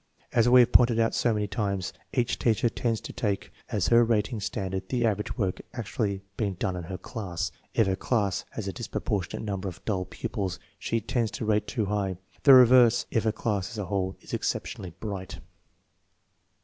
As 0.33 0.49
we 0.49 0.61
have 0.61 0.71
pointed 0.71 0.99
out 0.99 1.13
so 1.13 1.31
many 1.31 1.45
times, 1.45 1.93
each 2.11 2.39
teacher 2.39 2.69
tends 2.69 3.01
to 3.01 3.13
take 3.13 3.51
as 3.69 3.89
her 3.89 4.03
rating 4.03 4.39
standard 4.39 4.89
the 4.89 5.05
average 5.05 5.37
work 5.37 5.61
actually 5.75 6.23
being 6.37 6.55
done 6.55 6.75
in 6.75 6.85
her 6.85 6.97
class. 6.97 7.51
If 7.75 7.85
her 7.85 7.95
class 7.95 8.43
has 8.53 8.67
a 8.67 8.73
disproportionate 8.73 9.45
number 9.45 9.69
of 9.69 9.85
dull 9.85 10.05
pupils 10.05 10.57
she 10.79 11.01
tends 11.01 11.29
to 11.37 11.45
rate 11.45 11.67
too 11.67 11.85
high; 11.85 12.17
the 12.41 12.55
reverse, 12.55 13.05
if 13.11 13.25
her 13.25 13.31
class 13.31 13.69
as 13.69 13.77
a 13.77 13.85
whole 13.85 14.17
is 14.21 14.33
exceptionally 14.33 14.95
bright. 14.99 15.37